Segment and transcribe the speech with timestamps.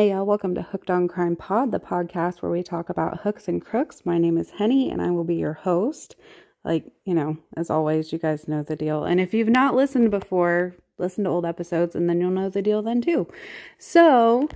[0.00, 3.48] Hey, y'all, welcome to Hooked on Crime Pod, the podcast where we talk about hooks
[3.48, 4.06] and crooks.
[4.06, 6.16] My name is Henny, and I will be your host.
[6.64, 9.04] Like, you know, as always, you guys know the deal.
[9.04, 12.62] And if you've not listened before, listen to old episodes, and then you'll know the
[12.62, 13.28] deal then too.
[13.76, 14.48] So,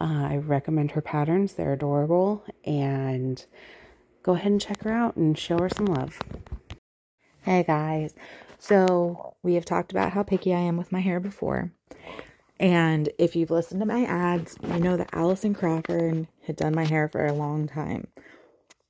[0.00, 1.54] Uh, I recommend her patterns.
[1.54, 2.44] They're adorable.
[2.64, 3.44] And
[4.22, 6.18] go ahead and check her out and show her some love.
[7.42, 8.14] Hey guys.
[8.58, 11.72] So we have talked about how picky I am with my hair before.
[12.60, 16.84] And if you've listened to my ads, you know that Allison Crawford had done my
[16.84, 18.06] hair for a long time.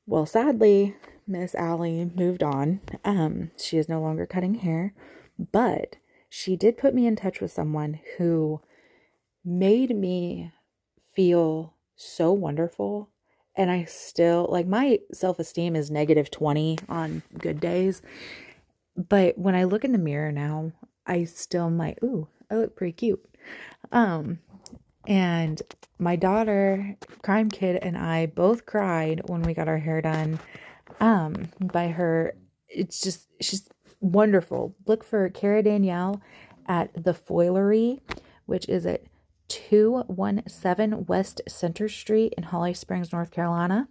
[0.07, 0.95] Well, sadly,
[1.27, 2.81] Miss Allie moved on.
[3.05, 4.93] Um, she is no longer cutting hair,
[5.53, 5.97] but
[6.35, 8.59] she did put me in touch with someone who
[9.45, 10.51] made me
[11.15, 13.11] feel so wonderful.
[13.55, 18.01] And I still, like, my self esteem is negative 20 on good days.
[18.97, 20.73] But when I look in the mirror now,
[21.07, 23.23] I still might, ooh, I look pretty cute.
[23.93, 24.39] Um,
[25.07, 25.61] and
[25.99, 30.41] my daughter, Crime Kid, and I both cried when we got our hair done
[30.99, 32.33] um, by her.
[32.71, 33.69] It's just, she's
[34.03, 34.75] wonderful.
[34.87, 36.21] Look for Cara Danielle
[36.67, 38.01] at the Foilery,
[38.47, 39.03] which is at
[39.49, 43.89] 217 West Center Street in Holly Springs, North Carolina.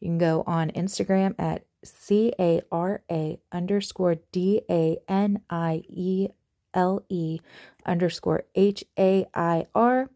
[0.00, 5.82] You can go on Instagram at C A R A underscore D A N I
[5.88, 6.28] E
[6.74, 7.40] L E
[7.84, 10.08] underscore H A I R.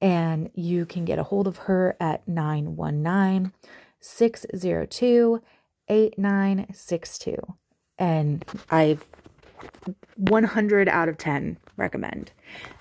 [0.00, 3.52] And you can get a hold of her at 919
[4.00, 5.42] 602
[5.88, 7.56] 8962
[7.98, 8.98] and I
[10.16, 12.32] 100 out of 10 recommend.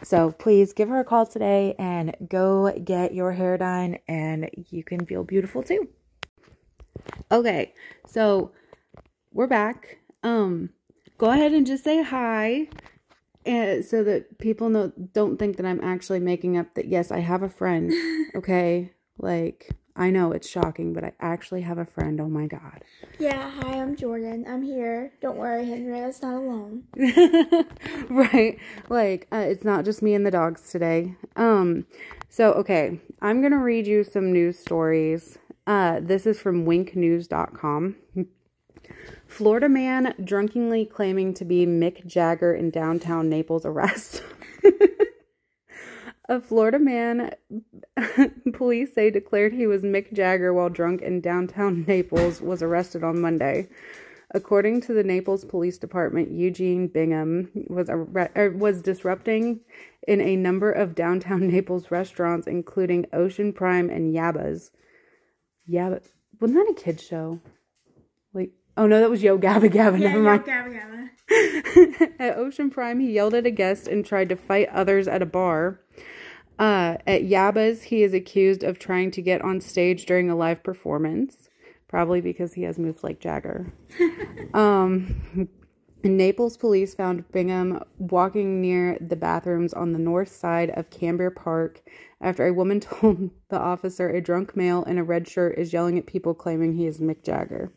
[0.03, 4.83] So please give her a call today and go get your hair done and you
[4.83, 5.89] can feel beautiful too.
[7.31, 7.73] Okay.
[8.07, 8.51] So
[9.31, 9.97] we're back.
[10.23, 10.69] Um
[11.17, 12.67] go ahead and just say hi
[13.45, 17.19] and so that people know don't think that I'm actually making up that yes, I
[17.19, 17.91] have a friend,
[18.35, 18.91] okay?
[19.17, 22.19] Like I know it's shocking, but I actually have a friend.
[22.19, 22.83] Oh my god.
[23.17, 24.45] Yeah, hi, I'm Jordan.
[24.47, 25.13] I'm here.
[25.21, 26.83] Don't worry, Henrietta's not alone.
[28.09, 28.59] right.
[28.89, 31.15] Like, uh, it's not just me and the dogs today.
[31.37, 31.85] Um,
[32.29, 35.37] so okay, I'm going to read you some news stories.
[35.65, 37.95] Uh, this is from winknews.com.
[39.27, 44.21] Florida man drunkenly claiming to be Mick Jagger in downtown Naples arrest.
[46.27, 47.31] A Florida man,
[48.53, 53.21] police say, declared he was Mick Jagger while drunk in downtown Naples, was arrested on
[53.21, 53.67] Monday.
[54.33, 59.59] According to the Naples Police Department, Eugene Bingham was er, was disrupting
[60.07, 64.71] in a number of downtown Naples restaurants, including Ocean Prime and Yabba's.
[65.69, 66.03] Yabba,
[66.39, 67.39] wasn't that a kid show?
[68.33, 69.99] Like, oh no, that was Yo Gabba Gabba.
[69.99, 70.43] Yeah, Never mind.
[70.47, 72.11] Yo Gabba Gabba.
[72.19, 75.25] at Ocean Prime, he yelled at a guest and tried to fight others at a
[75.25, 75.79] bar.
[76.57, 80.63] Uh, at Yabba's, he is accused of trying to get on stage during a live
[80.63, 81.49] performance,
[81.87, 83.73] probably because he has moves like Jagger.
[84.53, 85.49] um,
[86.03, 91.81] Naples police found Bingham walking near the bathrooms on the north side of Cambier Park
[92.21, 95.97] after a woman told the officer a drunk male in a red shirt is yelling
[95.97, 97.71] at people claiming he is Mick Jagger.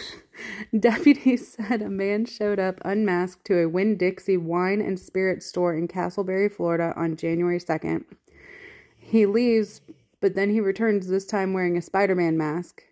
[0.79, 5.73] Deputies said a man showed up unmasked to a Winn Dixie wine and spirit store
[5.73, 8.03] in Casselberry, Florida on January 2nd.
[8.97, 9.81] He leaves,
[10.19, 12.83] but then he returns this time wearing a Spider Man mask.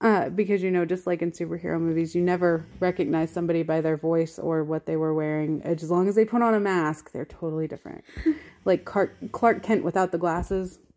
[0.00, 3.96] Uh, because you know, just like in superhero movies, you never recognize somebody by their
[3.96, 5.60] voice or what they were wearing.
[5.64, 8.04] As long as they put on a mask, they're totally different.
[8.64, 10.78] like Clark, Clark Kent without the glasses.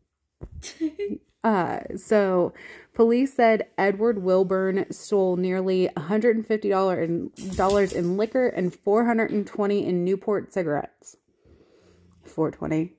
[1.44, 2.54] Uh, so
[2.94, 10.54] police said Edward Wilburn stole nearly $150 in dollars in liquor and 420 in Newport
[10.54, 11.18] cigarettes.
[12.26, 12.94] 420.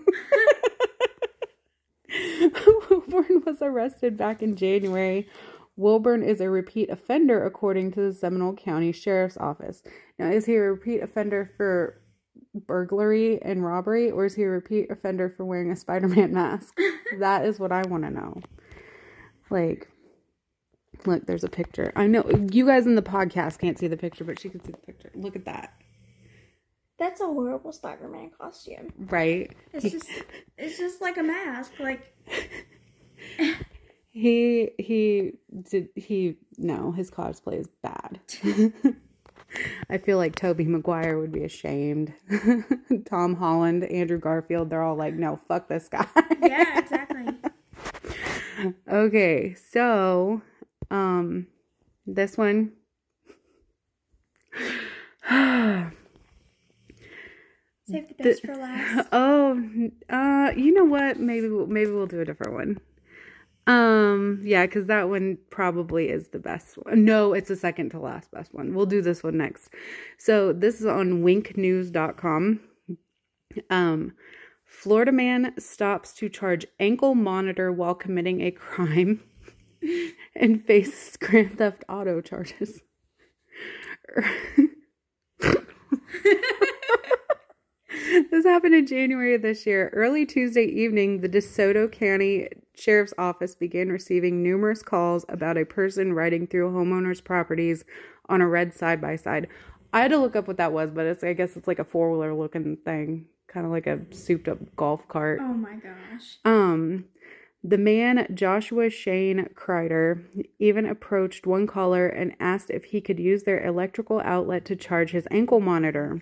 [2.89, 5.27] Wilburn was arrested back in January.
[5.75, 9.83] Wilburn is a repeat offender according to the Seminole County Sheriff's Office.
[10.17, 12.01] Now, is he a repeat offender for
[12.65, 16.75] burglary and robbery, or is he a repeat offender for wearing a Spider Man mask?
[17.19, 18.41] that is what I want to know.
[19.49, 19.87] Like,
[21.05, 21.93] look, there's a picture.
[21.95, 24.71] I know you guys in the podcast can't see the picture, but she can see
[24.71, 25.11] the picture.
[25.13, 25.73] Look at that.
[26.97, 28.91] That's a horrible Spider-Man costume.
[28.97, 29.55] Right?
[29.73, 30.09] It's just,
[30.57, 31.73] it's just like a mask.
[31.79, 32.15] Like,
[34.17, 35.33] He he
[35.69, 38.19] did he no, his cosplay is bad.
[39.91, 42.11] I feel like Tobey Maguire would be ashamed.
[43.05, 46.07] Tom Holland, Andrew Garfield, they're all like, no, fuck this guy.
[46.41, 47.27] yeah, exactly.
[48.91, 50.41] okay, so
[50.89, 51.45] um
[52.07, 52.71] this one
[57.89, 59.07] Save the best for last.
[59.11, 59.51] oh
[60.09, 61.19] uh you know what?
[61.19, 62.79] Maybe we'll, maybe we'll do a different one.
[63.65, 67.05] Um yeah because that one probably is the best one.
[67.05, 68.73] No it's the second to last best one.
[68.73, 69.69] We'll do this one next.
[70.17, 72.59] So this is on winknews.com
[73.69, 74.13] um
[74.65, 79.23] florida man stops to charge ankle monitor while committing a crime
[80.35, 82.81] and faces grand theft auto charges
[88.31, 89.89] This happened in January of this year.
[89.93, 96.13] Early Tuesday evening, the DeSoto County Sheriff's Office began receiving numerous calls about a person
[96.13, 97.83] riding through homeowners' properties
[98.29, 99.47] on a red side by side.
[99.93, 101.83] I had to look up what that was, but it's I guess it's like a
[101.83, 105.39] four wheeler looking thing, kind of like a souped up golf cart.
[105.41, 106.37] Oh my gosh.
[106.45, 107.05] Um,
[107.63, 110.23] the man, Joshua Shane Kreider,
[110.59, 115.11] even approached one caller and asked if he could use their electrical outlet to charge
[115.11, 116.21] his ankle monitor.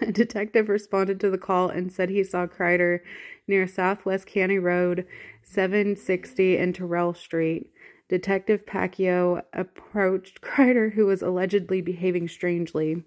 [0.00, 3.00] A detective responded to the call and said he saw Kreider
[3.46, 5.06] near Southwest County Road
[5.42, 7.70] 760 and Terrell Street.
[8.08, 13.04] Detective Pacquiao approached Kreider, who was allegedly behaving strangely.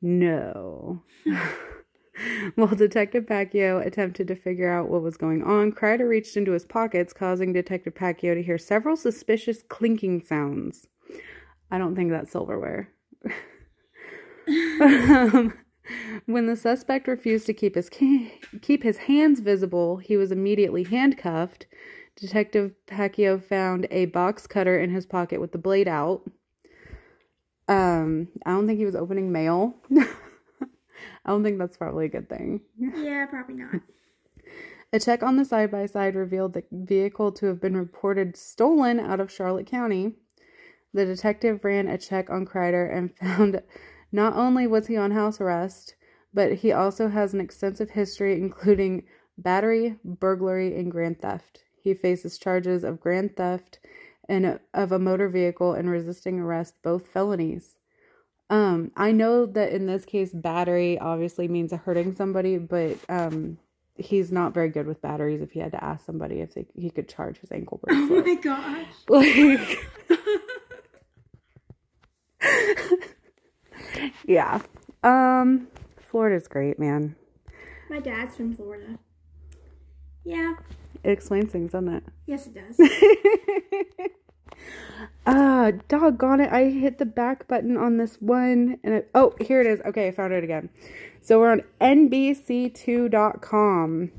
[0.00, 1.02] No.
[2.54, 6.64] While Detective Pacquiao attempted to figure out what was going on, Kreider reached into his
[6.64, 10.86] pockets, causing Detective Pacquiao to hear several suspicious clinking sounds.
[11.70, 12.90] I don't think that's silverware.
[14.48, 15.54] Um,
[16.26, 18.32] when the suspect refused to keep his ca-
[18.62, 21.66] keep his hands visible, he was immediately handcuffed.
[22.16, 26.22] Detective Pacquiao found a box cutter in his pocket with the blade out.
[27.66, 29.74] Um, I don't think he was opening mail.
[29.96, 32.60] I don't think that's probably a good thing.
[32.78, 33.80] Yeah, probably not.
[34.92, 39.00] A check on the side by side revealed the vehicle to have been reported stolen
[39.00, 40.12] out of Charlotte County.
[40.92, 43.60] The detective ran a check on Kreider and found
[44.14, 45.96] not only was he on house arrest,
[46.32, 49.02] but he also has an extensive history, including
[49.36, 51.64] battery, burglary, and grand theft.
[51.82, 53.80] He faces charges of grand theft
[54.28, 57.74] and of a motor vehicle and resisting arrest, both felonies.
[58.48, 63.58] Um, I know that in this case, battery obviously means hurting somebody, but um,
[63.96, 66.88] he's not very good with batteries if he had to ask somebody if they, he
[66.88, 68.86] could charge his ankle Oh my gosh.
[69.08, 69.88] like
[74.26, 74.60] yeah
[75.02, 75.68] um
[76.10, 77.16] florida's great man
[77.90, 78.98] My dad's from Florida.
[80.24, 80.54] Yeah.
[81.02, 82.78] it explains things doesn't it Yes, it does.
[85.26, 86.50] Ah, doggone it.
[86.52, 88.78] I hit the back button on this one.
[88.84, 89.80] And it, oh, here it is.
[89.80, 90.68] Okay, I found it again.
[91.22, 94.10] So we're on NBC2.com.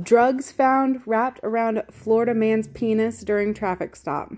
[0.00, 4.32] Drugs found wrapped around Florida man's penis during traffic stop.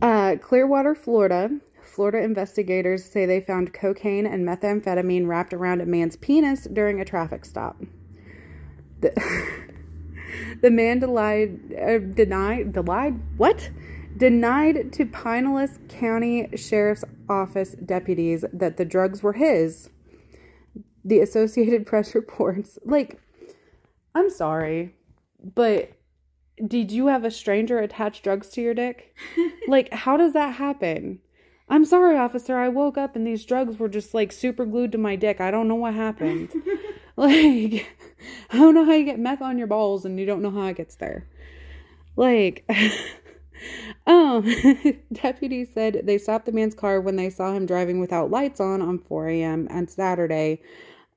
[0.00, 1.50] Uh, Clearwater, Florida.
[1.90, 7.04] Florida investigators say they found cocaine and methamphetamine wrapped around a man's penis during a
[7.04, 7.82] traffic stop.
[9.00, 9.12] The,
[10.62, 13.70] the man denied, uh, denied, denied, what?
[14.16, 19.90] Denied to Pinellas County Sheriff's Office deputies that the drugs were his.
[21.04, 23.20] The Associated Press reports, like,
[24.14, 24.94] I'm sorry,
[25.42, 25.90] but
[26.64, 29.16] did you have a stranger attach drugs to your dick?
[29.68, 31.18] like, how does that happen?
[31.70, 32.58] I'm sorry, officer.
[32.58, 35.40] I woke up and these drugs were just like super glued to my dick.
[35.40, 36.50] I don't know what happened.
[37.16, 37.86] like,
[38.50, 40.66] I don't know how you get meth on your balls and you don't know how
[40.66, 41.28] it gets there.
[42.16, 42.68] Like,
[44.06, 44.52] um,
[45.12, 48.82] deputies said they stopped the man's car when they saw him driving without lights on
[48.82, 49.68] on 4 a.m.
[49.70, 50.62] on Saturday.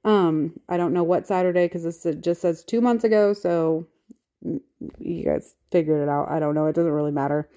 [0.06, 3.88] Um, I don't know what Saturday because this just says two months ago, so
[4.44, 6.30] you guys figured it out.
[6.30, 6.68] I don't know.
[6.68, 7.50] It doesn't really matter.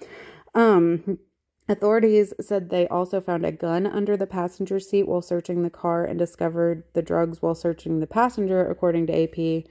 [0.55, 1.19] Um,
[1.69, 6.05] authorities said they also found a gun under the passenger seat while searching the car
[6.05, 9.65] and discovered the drugs while searching the passenger, according to AP.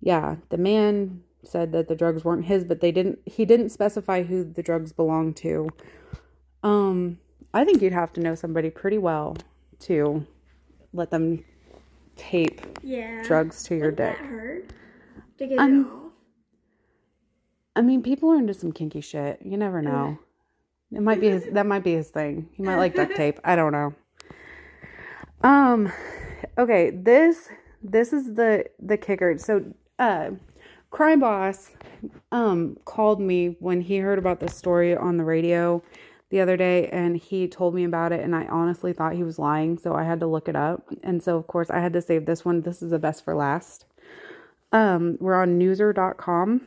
[0.00, 3.18] Yeah, the man said that the drugs weren't his, but they didn't.
[3.26, 5.68] He didn't specify who the drugs belonged to.
[6.62, 7.18] Um,
[7.54, 9.36] I think you'd have to know somebody pretty well
[9.80, 10.26] to
[10.92, 11.44] let them
[12.16, 13.22] tape Yeah.
[13.22, 14.16] drugs to your dick.
[14.16, 14.72] hurt?
[15.38, 16.12] To get Um, it off.
[17.76, 19.40] I mean, people are into some kinky shit.
[19.42, 20.18] You never know.
[20.92, 21.46] It might be his.
[21.52, 22.48] That might be his thing.
[22.52, 23.40] He might like duct tape.
[23.44, 23.94] I don't know.
[25.42, 25.92] Um.
[26.58, 26.90] Okay.
[26.90, 27.48] This.
[27.82, 29.38] This is the the kicker.
[29.38, 29.64] So,
[29.98, 30.30] uh,
[30.90, 31.70] crime boss,
[32.32, 35.82] um, called me when he heard about this story on the radio
[36.30, 38.20] the other day, and he told me about it.
[38.20, 40.88] And I honestly thought he was lying, so I had to look it up.
[41.02, 42.62] And so, of course, I had to save this one.
[42.62, 43.84] This is the best for last.
[44.72, 46.66] Um, we're on newser.com.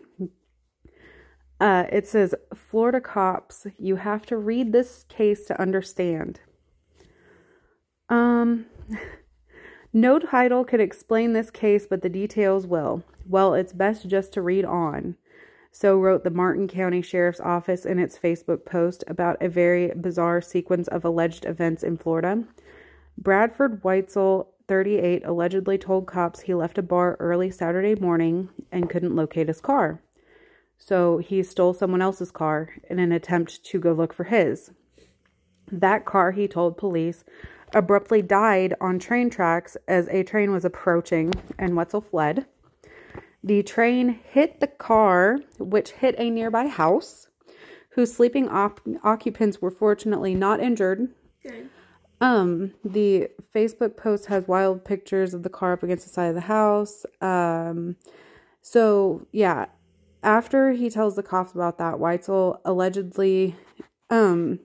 [1.59, 6.39] Uh, it says, Florida cops, you have to read this case to understand.
[8.07, 8.65] Um,
[9.93, 13.03] no title could explain this case, but the details will.
[13.27, 15.15] Well, it's best just to read on.
[15.71, 20.41] So wrote the Martin County Sheriff's Office in its Facebook post about a very bizarre
[20.41, 22.43] sequence of alleged events in Florida.
[23.17, 29.15] Bradford Weitzel, 38, allegedly told cops he left a bar early Saturday morning and couldn't
[29.15, 30.01] locate his car.
[30.79, 34.71] So he stole someone else's car in an attempt to go look for his.
[35.71, 37.24] That car, he told police,
[37.75, 42.48] abruptly died on train tracks as a train was approaching and Wetzel fled.
[43.43, 47.27] The train hit the car, which hit a nearby house,
[47.91, 51.09] whose sleeping op- occupants were fortunately not injured.
[51.43, 51.69] Good.
[52.21, 56.36] Um, the Facebook post has wild pictures of the car up against the side of
[56.36, 57.05] the house.
[57.21, 57.95] Um,
[58.62, 59.67] so yeah,
[60.23, 63.55] after he tells the cops about that, Weitzel allegedly,
[64.09, 64.59] um,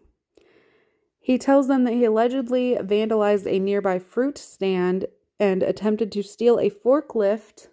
[1.21, 5.07] he tells them that he allegedly vandalized a nearby fruit stand
[5.39, 7.69] and attempted to steal a forklift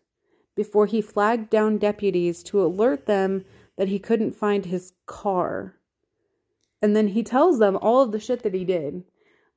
[0.55, 3.45] before he flagged down deputies to alert them
[3.77, 5.75] that he couldn't find his car.
[6.81, 9.03] And then he tells them all of the shit that he did.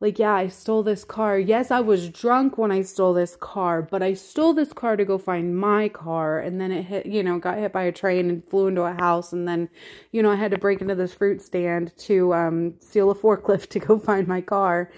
[0.01, 1.39] Like, yeah, I stole this car.
[1.39, 5.05] Yes, I was drunk when I stole this car, but I stole this car to
[5.05, 6.41] go find my car.
[6.41, 8.93] And then it hit, you know, got hit by a train and flew into a
[8.93, 9.33] house.
[9.33, 9.69] And then,
[10.13, 13.69] you know, I had to break into this fruit stand to um, steal a forklift
[13.71, 14.91] to go find my car.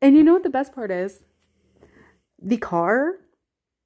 [0.00, 1.20] And you know what the best part is?
[2.42, 3.12] The car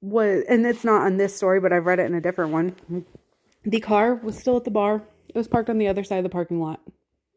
[0.01, 3.05] was, and it's not on this story, but I've read it in a different one.
[3.63, 5.03] The car was still at the bar.
[5.27, 6.81] It was parked on the other side of the parking lot.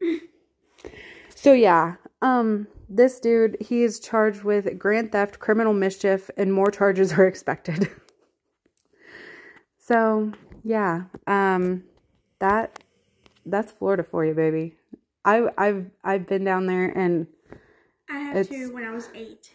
[1.41, 6.71] So yeah, um this dude, he is charged with grand theft, criminal mischief, and more
[6.71, 7.89] charges are expected.
[9.79, 10.33] so,
[10.65, 11.85] yeah, um
[12.41, 12.81] that
[13.47, 14.75] that's Florida for you, baby.
[15.25, 17.27] I I've I've been down there and
[18.09, 19.51] I have It's- two when I was eight.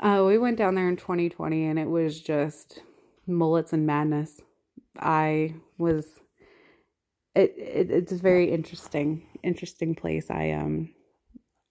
[0.00, 2.80] uh we went down there in 2020 and it was just
[3.26, 4.40] mullets and madness.
[4.98, 6.06] I was
[7.34, 10.30] it, it it's a very interesting interesting place.
[10.30, 10.90] I um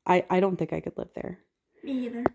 [0.08, 1.39] I I don't think I could live there.
[1.84, 2.34] Me either.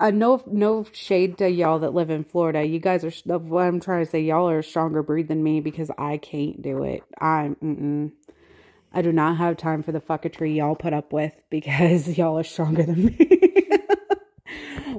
[0.00, 2.64] uh, no no shade to y'all that live in Florida.
[2.64, 4.20] You guys are what I'm trying to say.
[4.22, 7.04] Y'all are a stronger breed than me because I can't do it.
[7.20, 8.12] I'm mm-mm.
[8.92, 12.44] I do not have time for the fuckatry y'all put up with because y'all are
[12.44, 13.18] stronger than me.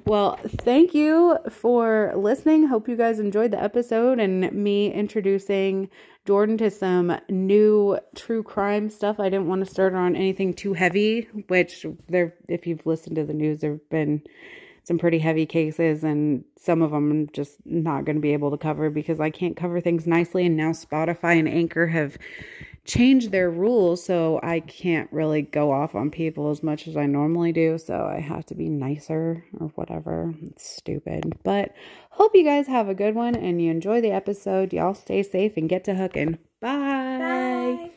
[0.05, 2.67] well, thank you for listening.
[2.67, 5.89] Hope you guys enjoyed the episode and me introducing
[6.25, 9.19] Jordan to some new true crime stuff.
[9.19, 13.23] I didn't want to start on anything too heavy, which there if you've listened to
[13.23, 14.21] the news there've been
[14.83, 18.51] some pretty heavy cases and some of them I'm just not going to be able
[18.51, 22.17] to cover because I can't cover things nicely and now Spotify and Anchor have
[22.85, 27.07] changed their rules so I can't really go off on people as much as I
[27.07, 30.33] normally do so I have to be nicer or whatever.
[30.43, 31.37] It's stupid.
[31.43, 31.73] But
[32.11, 34.71] hope you guys have a good one and you enjoy the episode.
[34.71, 36.37] Y'all stay safe and get to hooking.
[36.61, 37.17] Bye.
[37.19, 37.91] Bye.